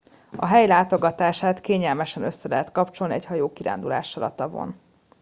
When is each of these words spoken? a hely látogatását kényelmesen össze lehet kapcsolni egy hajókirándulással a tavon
a 0.35 0.45
hely 0.45 0.67
látogatását 0.67 1.61
kényelmesen 1.61 2.23
össze 2.23 2.47
lehet 2.47 2.71
kapcsolni 2.71 3.13
egy 3.13 3.25
hajókirándulással 3.25 4.23
a 4.23 4.35
tavon 4.35 4.75